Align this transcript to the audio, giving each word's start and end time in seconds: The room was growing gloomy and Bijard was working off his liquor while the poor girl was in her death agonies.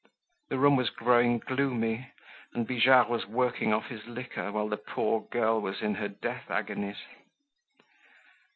The 0.49 0.57
room 0.57 0.77
was 0.77 0.89
growing 0.89 1.37
gloomy 1.37 2.07
and 2.55 2.65
Bijard 2.65 3.07
was 3.07 3.27
working 3.27 3.71
off 3.71 3.85
his 3.89 4.03
liquor 4.07 4.51
while 4.51 4.67
the 4.67 4.75
poor 4.77 5.21
girl 5.29 5.61
was 5.61 5.83
in 5.83 5.93
her 5.93 6.07
death 6.07 6.49
agonies. 6.49 7.03